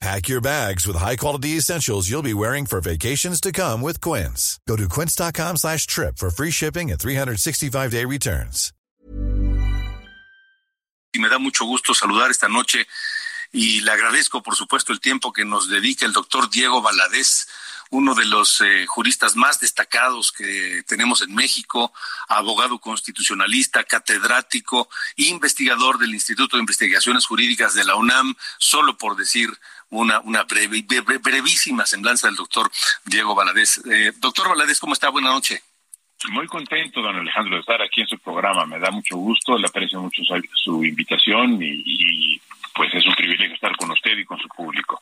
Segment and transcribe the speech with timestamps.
[0.00, 4.60] Pack your bags with high-quality essentials you'll be wearing for vacations to come with Quince.
[4.68, 8.72] Go to quince.com slash trip for free shipping and 365-day returns.
[11.14, 12.86] Y me da mucho gusto saludar esta noche
[13.52, 17.46] y le agradezco, por supuesto, el tiempo que nos dedica el doctor Diego Valadez,
[17.90, 21.92] uno de los eh, juristas más destacados que tenemos en México,
[22.28, 29.48] abogado constitucionalista, catedrático, investigador del Instituto de Investigaciones Jurídicas de la UNAM, solo por decir
[29.90, 32.70] una, una breve, breve, brevísima semblanza del doctor
[33.04, 33.82] Diego Valadez.
[33.86, 35.08] Eh, doctor Valadez, ¿cómo está?
[35.10, 35.62] Buenas noches.
[36.30, 38.66] Muy contento, don Alejandro, de estar aquí en su programa.
[38.66, 42.40] Me da mucho gusto, le aprecio mucho su, su invitación y, y,
[42.74, 45.00] pues es un privilegio estar con usted y con su público.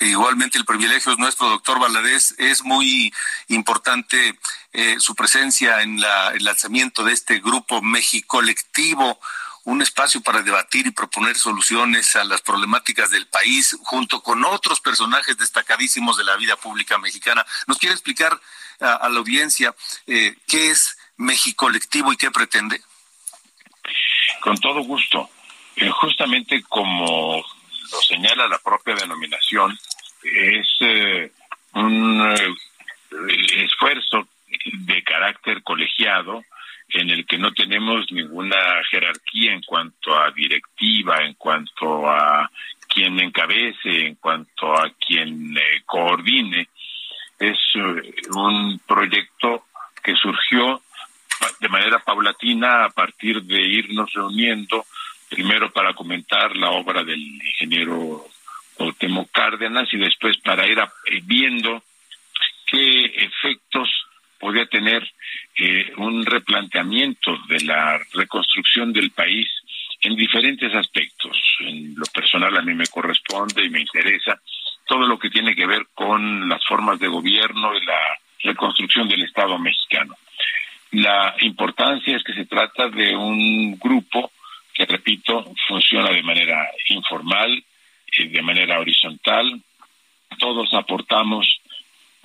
[0.00, 2.34] Igualmente el privilegio es nuestro, doctor Valadez.
[2.38, 3.12] Es muy
[3.48, 4.38] importante
[4.72, 9.18] eh, su presencia en la, el lanzamiento de este grupo México Colectivo
[9.66, 14.80] un espacio para debatir y proponer soluciones a las problemáticas del país junto con otros
[14.80, 17.44] personajes destacadísimos de la vida pública mexicana.
[17.66, 18.40] ¿Nos quiere explicar
[18.80, 19.74] a, la audiencia
[20.06, 22.80] eh, qué es México Colectivo y qué pretende?
[24.40, 25.30] Con todo gusto.
[25.74, 27.44] Eh, justamente como
[27.90, 29.76] lo señala la propia denominación,
[30.22, 31.32] es eh,
[31.72, 32.36] un
[33.56, 34.28] esfuerzo
[34.72, 36.44] de carácter colegiado
[36.88, 38.56] en el que no tenemos ninguna
[38.90, 42.50] jerarquía en cuanto a directiva, en cuanto a
[42.88, 46.68] quien encabece, en cuanto a quien eh, coordine.
[47.38, 49.66] Es eh, un proyecto
[50.02, 50.80] que surgió
[51.60, 54.86] de manera paulatina a partir de irnos reuniendo
[55.28, 58.24] primero para comentar la obra del ingeniero
[58.74, 60.92] Cuauhtémoc Cárdenas y después para ir a,
[61.24, 61.82] viendo
[62.66, 63.88] qué efectos
[64.38, 65.10] podía tener
[65.66, 69.48] eh, un replanteamiento de la reconstrucción del país
[70.00, 71.36] en diferentes aspectos.
[71.60, 74.40] En lo personal a mí me corresponde y me interesa
[74.86, 78.00] todo lo que tiene que ver con las formas de gobierno y la
[78.42, 80.14] reconstrucción del Estado mexicano.
[80.92, 84.30] La importancia es que se trata de un grupo
[84.72, 87.64] que, repito, funciona de manera informal,
[88.18, 89.60] y de manera horizontal.
[90.38, 91.46] Todos aportamos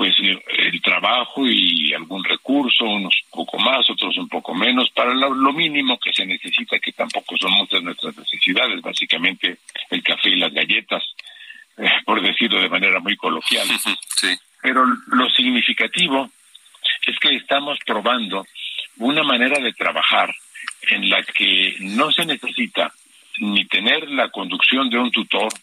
[0.02, 5.14] pues el trabajo y algún recurso, unos un poco más, otros un poco menos, para
[5.14, 9.60] lo, lo, mínimo que se necesita, que tampoco son muchas nuestras necesidades, básicamente
[9.92, 11.04] el café y las galletas,
[11.78, 13.68] eh, por decirlo de manera muy coloquial.
[14.16, 14.36] Sí.
[14.64, 16.32] Pero lo significativo
[17.06, 18.48] es que estamos probando
[18.98, 20.34] una manera de trabajar
[20.90, 22.92] en la que no se necesita
[23.40, 25.54] ni tener la conducción de un tutor,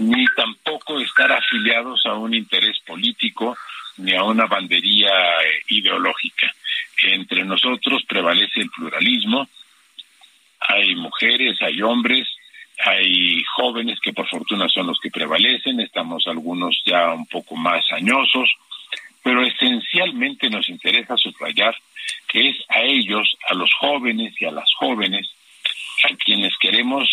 [0.00, 3.56] ni tampoco estar afiliados a un interés político
[3.98, 5.12] ni a una bandería
[5.68, 6.52] ideológica.
[7.02, 9.46] Entre nosotros prevalece el pluralismo,
[10.60, 12.26] hay mujeres, hay hombres,
[12.78, 17.84] hay jóvenes que por fortuna son los que prevalecen, estamos algunos ya un poco más
[17.92, 18.50] añosos,
[19.22, 21.76] pero esencialmente nos interesa subrayar
[22.26, 25.28] que es a ellos, a los jóvenes y a las jóvenes,
[26.04, 27.06] a quienes queremos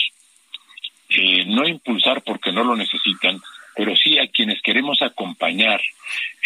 [1.10, 3.42] eh, no impulsar porque no lo necesitan,
[3.76, 5.82] pero sí a quienes queremos acompañar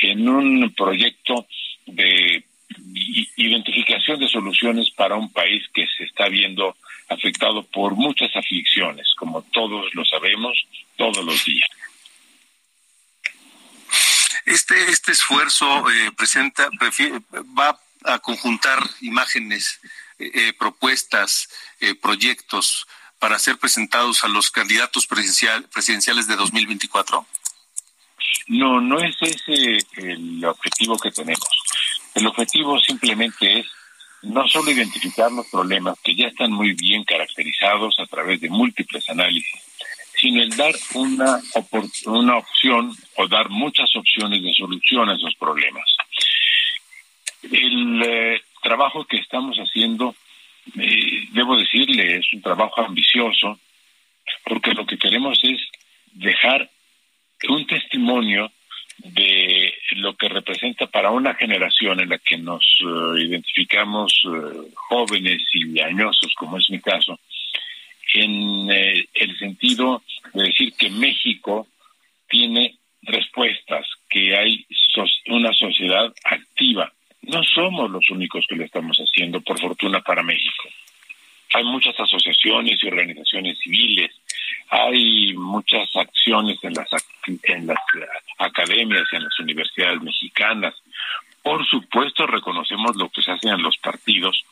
[0.01, 1.47] en un proyecto
[1.87, 2.43] de
[3.37, 6.77] identificación de soluciones para un país que se está viendo
[7.09, 10.57] afectado por muchas aflicciones, como todos lo sabemos,
[10.95, 11.69] todos los días.
[14.45, 16.69] Este, este esfuerzo eh, presenta,
[17.59, 19.79] va a conjuntar imágenes,
[20.19, 21.49] eh, propuestas,
[21.99, 22.85] proyectos
[23.21, 27.23] para ser presentados a los candidatos presidencial, presidenciales de 2024?
[28.47, 31.47] No, no es ese el objetivo que tenemos.
[32.15, 33.67] El objetivo simplemente es
[34.23, 39.07] no solo identificar los problemas que ya están muy bien caracterizados a través de múltiples
[39.07, 39.61] análisis,
[40.19, 41.39] sino el dar una,
[42.05, 45.85] una opción o dar muchas opciones de solución a esos problemas.
[47.43, 50.15] El eh, trabajo que estamos haciendo,
[50.77, 53.59] eh, debo decirle, es un trabajo ambicioso,
[54.45, 55.59] porque lo que queremos es
[56.13, 56.69] dejar
[57.49, 58.51] un testimonio
[58.97, 64.21] de lo que representa para una generación en la que nos eh, identificamos
[64.75, 67.19] jóvenes y añosos, como es mi caso,
[68.13, 70.03] en eh, el sentido
[70.33, 71.67] de decir que México
[72.27, 74.65] tiene respuestas, que hay
[75.27, 76.10] una sociedad
[77.91, 80.69] los únicos que lo estamos haciendo, por fortuna para México.
[81.53, 84.11] Hay muchas asociaciones y organizaciones civiles,
[84.69, 86.87] hay muchas acciones en las,
[87.43, 87.79] en las
[88.37, 90.73] academias, en las universidades mexicanas.
[91.43, 94.45] Por supuesto, reconocemos lo que se hace en los partidos,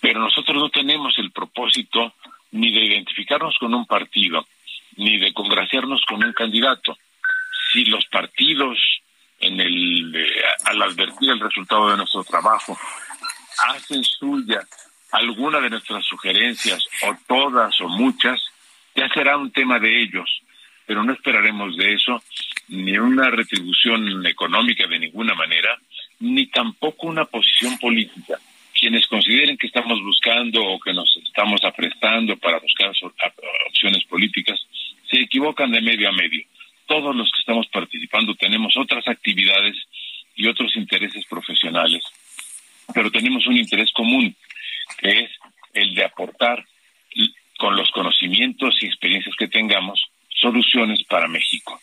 [0.00, 2.14] pero nosotros no tenemos el propósito
[2.52, 4.46] ni de identificarnos con un partido,
[4.96, 6.96] ni de congraciarnos con un candidato.
[7.72, 8.78] Si los partidos,
[9.48, 12.78] en el, eh, al advertir el resultado de nuestro trabajo,
[13.68, 14.60] hacen suya
[15.12, 18.40] alguna de nuestras sugerencias, o todas o muchas,
[18.94, 20.42] ya será un tema de ellos,
[20.86, 22.22] pero no esperaremos de eso
[22.68, 25.78] ni una retribución económica de ninguna manera,
[26.20, 28.38] ni tampoco una posición política
[28.78, 32.92] quienes consideren que estamos buscando o que nos estamos aprestando para buscar
[33.66, 34.60] opciones políticas,
[35.10, 36.44] se equivocan de medio a medio.
[36.88, 39.76] Todos los que estamos participando tenemos otras actividades
[40.34, 42.02] y otros intereses profesionales,
[42.92, 44.34] pero tenemos un interés común,
[44.98, 45.30] que es
[45.74, 46.64] el de aportar
[47.58, 50.00] con los conocimientos y experiencias que tengamos
[50.40, 51.78] soluciones para México.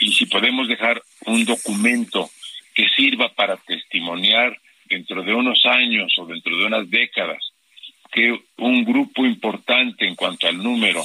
[0.00, 2.28] Y si podemos dejar un documento
[2.74, 7.38] que sirva para testimoniar dentro de unos años o dentro de unas décadas
[8.10, 11.04] que un grupo importante en cuanto al número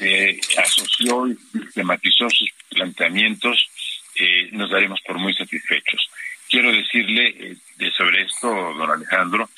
[0.00, 3.68] este, asoció y sistematizó sus planteamientos,
[4.16, 6.10] eh, nos daremos por muy satisfechos.
[6.48, 7.28] Quiero decirle
[7.78, 9.48] eh, sobre esto, don Alejandro,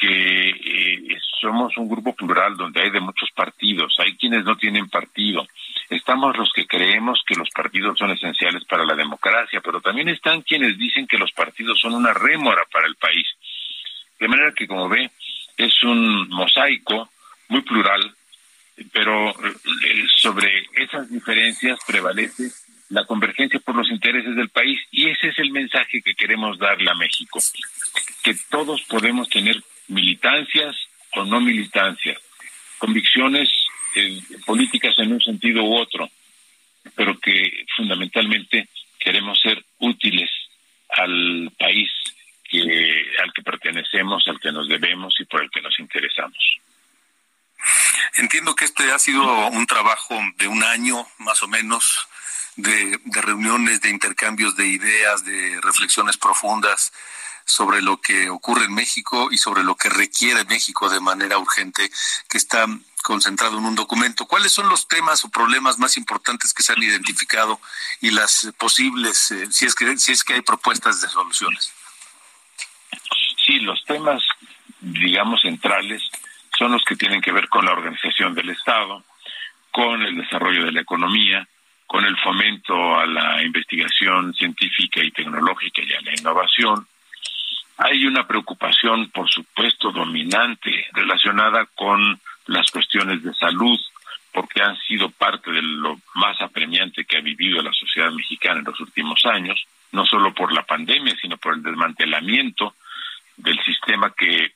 [0.00, 4.88] que eh, somos un grupo plural donde hay de muchos partidos, hay quienes no tienen
[4.88, 5.46] partido,
[5.90, 10.42] estamos los que creemos que los partidos son esenciales para la democracia, pero también están
[10.42, 13.26] quienes dicen que los partidos son una rémora para el país.
[14.18, 15.10] De manera que, como ve,
[15.56, 17.10] es un mosaico
[17.48, 18.14] muy plural,
[18.92, 22.50] pero eh, sobre esas diferencias prevalece
[22.90, 26.90] la convergencia por los intereses del país y ese es el mensaje que queremos darle
[26.90, 27.40] a México,
[28.22, 30.76] que todos podemos tener militancias
[31.14, 32.18] o no militancias,
[32.78, 33.48] convicciones
[33.96, 36.08] eh, políticas en un sentido u otro,
[36.94, 40.30] pero que fundamentalmente queremos ser útiles
[40.88, 41.90] al país
[42.44, 46.61] que, al que pertenecemos, al que nos debemos y por el que nos interesamos.
[48.14, 52.08] Entiendo que este ha sido un trabajo de un año más o menos
[52.56, 56.92] de, de reuniones, de intercambios de ideas, de reflexiones profundas
[57.44, 61.90] sobre lo que ocurre en México y sobre lo que requiere México de manera urgente,
[62.28, 62.66] que está
[63.02, 64.26] concentrado en un documento.
[64.26, 67.60] ¿Cuáles son los temas o problemas más importantes que se han identificado
[68.00, 71.72] y las posibles, eh, si es que si es que hay propuestas de soluciones?
[73.44, 74.22] Sí, los temas,
[74.80, 76.02] digamos, centrales
[76.62, 79.02] son los que tienen que ver con la organización del Estado,
[79.72, 81.44] con el desarrollo de la economía,
[81.88, 86.86] con el fomento a la investigación científica y tecnológica y a la innovación,
[87.78, 93.80] hay una preocupación, por supuesto, dominante relacionada con las cuestiones de salud,
[94.32, 98.66] porque han sido parte de lo más apremiante que ha vivido la sociedad mexicana en
[98.66, 102.76] los últimos años, no solo por la pandemia, sino por el desmantelamiento
[103.36, 104.52] del sistema que,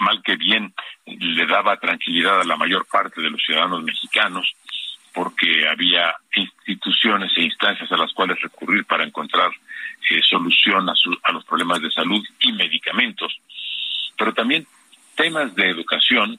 [0.00, 0.74] mal que bien,
[1.06, 4.52] le daba tranquilidad a la mayor parte de los ciudadanos mexicanos,
[5.12, 9.50] porque había instituciones e instancias a las cuales recurrir para encontrar
[10.10, 10.94] eh, solución a,
[11.24, 13.38] a los problemas de salud y medicamentos,
[14.16, 14.66] pero también
[15.14, 16.38] temas de educación,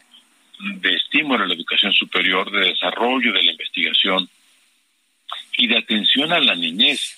[0.60, 4.30] de estímulo a la educación superior, de desarrollo de la investigación
[5.58, 7.16] y de atención a la niñez.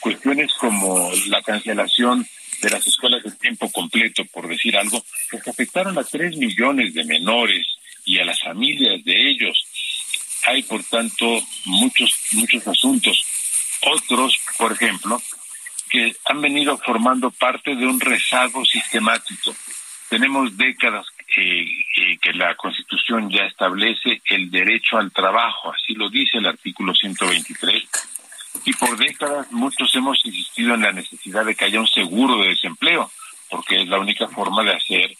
[0.00, 2.24] Cuestiones como la cancelación
[2.62, 7.04] de las escuelas de tiempo completo, por decir algo, que afectaron a tres millones de
[7.04, 7.66] menores
[8.04, 9.66] y a las familias de ellos.
[10.46, 13.24] Hay, por tanto, muchos, muchos asuntos.
[13.82, 15.20] Otros, por ejemplo,
[15.90, 19.54] que han venido formando parte de un rezago sistemático.
[20.08, 21.66] Tenemos décadas eh,
[21.96, 26.94] eh, que la Constitución ya establece el derecho al trabajo, así lo dice el artículo
[26.94, 27.82] 123,
[28.64, 32.50] y por décadas muchos hemos insistido en la necesidad de que haya un seguro de
[32.50, 33.10] desempleo,
[33.50, 35.16] porque es la única forma de hacer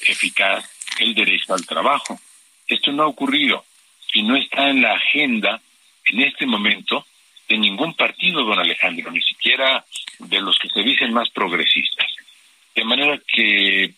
[0.00, 0.64] eficaz
[0.98, 2.18] el derecho al trabajo.
[2.66, 3.64] Esto no ha ocurrido
[4.14, 5.60] y no está en la agenda
[6.06, 7.06] en este momento
[7.48, 9.84] de ningún partido, don Alejandro, ni siquiera
[10.18, 12.06] de los que se dicen más progresistas.
[12.74, 13.94] De manera que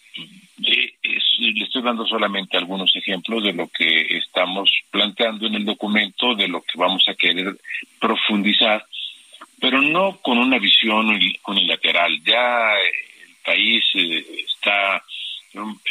[0.66, 0.94] eh,
[1.38, 6.48] le estoy dando solamente algunos ejemplos de lo que estamos planteando en el documento, de
[6.48, 7.56] lo que vamos a querer
[8.00, 8.84] profundizar,
[9.60, 11.06] pero no con una visión
[11.46, 12.20] unilateral.
[12.24, 15.02] Ya el país eh, está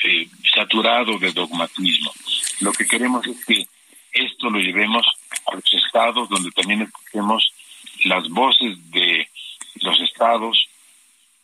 [0.03, 2.11] eh, saturado de dogmatismo.
[2.61, 3.65] Lo que queremos es que
[4.11, 5.05] esto lo llevemos
[5.51, 7.53] a los estados donde también escuchemos
[8.05, 9.27] las voces de
[9.81, 10.67] los estados,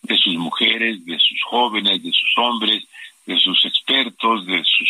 [0.01, 2.84] de sus mujeres, de sus jóvenes, de sus hombres,
[3.25, 4.89] de sus expertos, de sus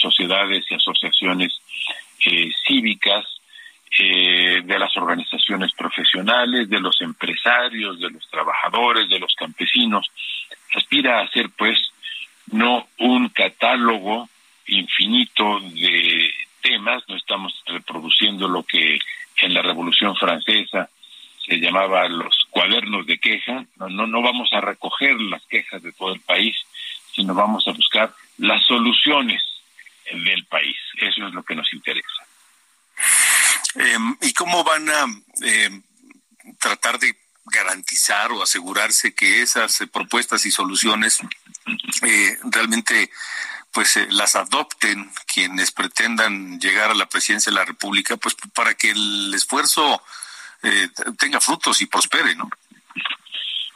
[0.00, 1.52] sociedades y asociaciones
[2.26, 3.24] eh, cívicas,
[3.98, 10.10] eh, de las organizaciones profesionales, de los empresarios, de los trabajadores, de los campesinos.
[10.74, 11.78] Aspira a ser, pues,
[12.50, 14.28] no un catálogo
[14.66, 18.98] infinito de temas, no estamos reproduciendo lo que
[19.38, 20.88] en la Revolución Francesa
[21.46, 25.92] se llamaba los cuadernos de queja, no, no, no vamos a recoger las quejas de
[25.92, 26.53] todo el país,
[27.24, 29.40] sino vamos a buscar las soluciones
[30.12, 30.76] del país.
[31.00, 32.22] Eso es lo que nos interesa.
[33.76, 35.06] Em, ¿Y cómo van a
[35.40, 35.82] em,
[36.60, 37.16] tratar de
[37.46, 41.20] garantizar o asegurarse que esas eh, propuestas y soluciones
[42.02, 43.10] eh, realmente
[43.72, 48.74] pues eh, las adopten quienes pretendan llegar a la presidencia de la República, pues para
[48.74, 50.02] que el esfuerzo
[51.18, 52.48] tenga frutos y prospere, ¿no?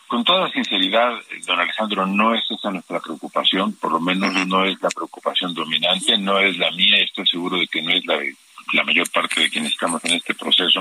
[0.09, 4.81] Con toda sinceridad, don Alejandro, no es esa nuestra preocupación, por lo menos no es
[4.81, 8.35] la preocupación dominante, no es la mía, estoy seguro de que no es la de
[8.73, 10.81] la mayor parte de quienes estamos en este proceso,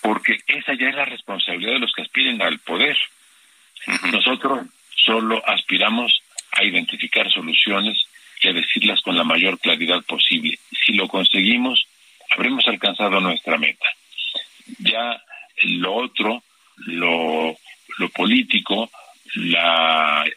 [0.00, 2.96] porque esa ya es la responsabilidad de los que aspiren al poder.
[4.12, 6.22] Nosotros solo aspiramos
[6.52, 8.06] a identificar soluciones
[8.40, 10.56] y a decirlas con la mayor claridad posible.
[10.84, 11.84] Si lo conseguimos,
[12.30, 13.86] habremos alcanzado nuestra meta.
[14.78, 15.20] Ya
[15.62, 16.44] lo otro,
[16.86, 17.56] lo
[17.98, 18.08] lo
[18.46, 18.90] político,
[19.34, 20.30] la eh,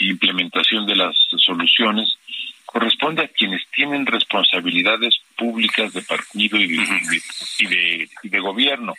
[0.00, 2.16] implementación de las soluciones,
[2.64, 8.94] corresponde a quienes tienen responsabilidades públicas de partido y de, y de, gobierno.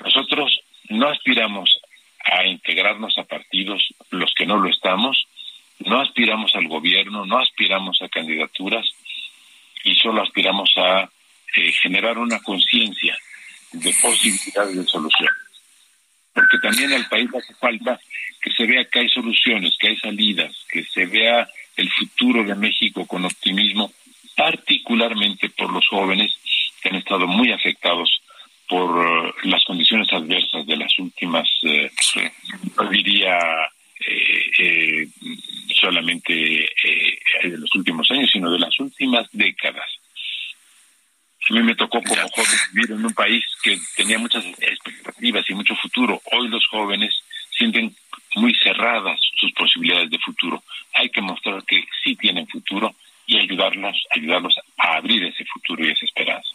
[0.00, 1.80] Nosotros no aspiramos
[2.24, 5.26] a integrarnos a partidos los que no lo estamos,
[5.80, 8.86] no aspiramos al gobierno, no aspiramos a candidaturas
[9.82, 11.10] y solo aspiramos a
[11.56, 13.16] eh, generar una conciencia
[13.72, 15.28] de posibilidades de solución
[16.38, 17.98] porque también al país hace falta
[18.40, 22.54] que se vea que hay soluciones, que hay salidas, que se vea el futuro de
[22.54, 23.92] México con optimismo,
[24.36, 26.32] particularmente por los jóvenes
[26.80, 28.22] que han estado muy afectados
[28.68, 31.90] por eh, las condiciones adversas de las últimas, eh,
[32.76, 33.36] no diría
[34.06, 35.08] eh,
[35.74, 36.32] solamente
[37.42, 39.97] de los últimos años, sino de las últimas décadas.
[41.48, 45.54] A mí me tocó como joven vivir en un país que tenía muchas expectativas y
[45.54, 46.20] mucho futuro.
[46.32, 47.14] Hoy los jóvenes
[47.56, 47.96] sienten
[48.34, 50.62] muy cerradas sus posibilidades de futuro.
[50.94, 52.94] Hay que mostrar que sí tienen futuro
[53.26, 56.48] y ayudarlos, ayudarlos a abrir ese futuro y esa esperanza.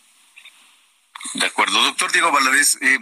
[1.33, 1.81] De acuerdo.
[1.83, 3.00] Doctor Diego Valadez, eh,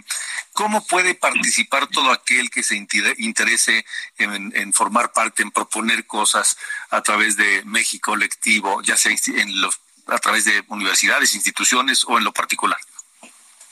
[0.52, 3.84] ¿cómo puede participar todo aquel que se interese
[4.16, 6.56] en, en, formar parte, en proponer cosas
[6.90, 12.18] a través de México Colectivo, ya sea en los a través de universidades, instituciones o
[12.18, 12.78] en lo particular?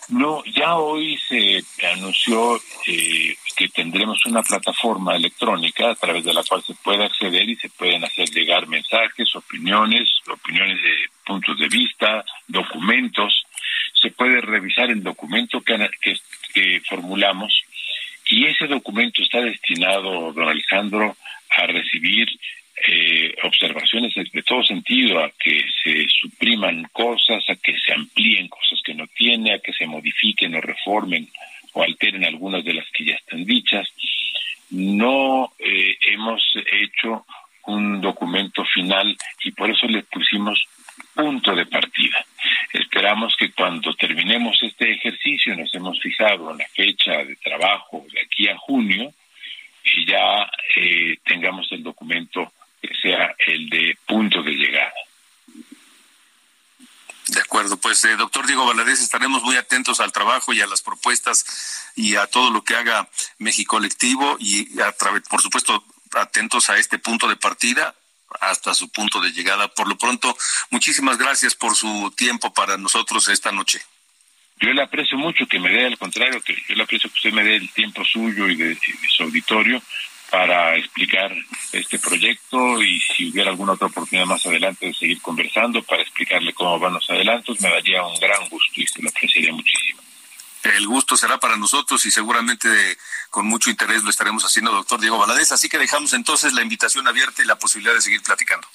[0.08, 6.42] No, ya hoy se anunció eh, que tendremos una plataforma electrónica a través de la
[6.42, 11.68] cual se puede acceder y se pueden hacer llegar mensajes, opiniones, opiniones de puntos de
[11.68, 13.44] vista, documentos.
[13.94, 15.78] Se puede revisar el documento que,
[16.52, 17.62] que formulamos
[18.30, 21.16] y ese documento está destinado, don Alejandro,
[21.50, 22.28] a recibir
[22.86, 28.80] eh, observaciones de, todo sentido, a que se supriman cosas, a que se amplíen cosas
[28.84, 31.28] que no tiene, a que se modifiquen o reformen
[31.72, 33.88] o alteren algunas de las que ya están dichas.
[34.70, 37.26] No eh, hemos hecho
[37.66, 40.66] un documento final y por eso le pusimos
[41.14, 42.24] punto de partida.
[42.72, 48.20] Esperamos que cuando terminemos este ejercicio, nos hemos fijado en la fecha de trabajo de
[48.20, 49.12] aquí a junio,
[49.84, 52.52] y ya eh, tengamos el documento
[52.90, 54.92] que sea el de punto de llegada.
[57.28, 60.82] De acuerdo, pues eh, doctor Diego Valadez, estaremos muy atentos al trabajo y a las
[60.82, 66.68] propuestas y a todo lo que haga México Colectivo y a través, por supuesto, atentos
[66.68, 67.94] a este punto de partida
[68.40, 69.68] hasta su punto de llegada.
[69.68, 70.36] Por lo pronto,
[70.70, 73.80] muchísimas gracias por su tiempo para nosotros esta noche.
[74.56, 77.32] Yo le aprecio mucho que me dé, al contrario, que yo le aprecio que usted
[77.32, 78.76] me dé el tiempo suyo y de
[79.08, 79.80] su auditorio
[80.30, 81.34] para explicar
[81.72, 86.52] este proyecto y si hubiera alguna otra oportunidad más adelante de seguir conversando para explicarle
[86.52, 90.00] cómo van los adelantos, me daría un gran gusto y se lo apreciaría muchísimo.
[90.62, 92.68] El gusto será para nosotros y seguramente
[93.30, 95.52] con mucho interés lo estaremos haciendo, doctor Diego Valadez.
[95.52, 98.68] Así que dejamos entonces la invitación abierta y la posibilidad de seguir platicando.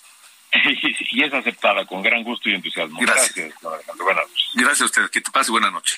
[1.11, 2.99] y es aceptada con gran gusto y entusiasmo.
[2.99, 3.35] Gracias.
[3.61, 4.49] Gracias, Buenas noches.
[4.53, 5.09] Gracias a usted.
[5.09, 5.97] Que te pase buena noche.